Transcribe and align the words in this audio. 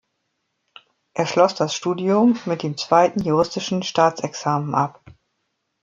Er 1.13 1.27
schloss 1.27 1.53
das 1.53 1.75
Studium 1.75 2.35
mit 2.47 2.63
dem 2.63 2.75
Zweiten 2.75 3.21
juristischen 3.21 3.83
Staatsexamen 3.83 4.73
ab. 4.73 4.99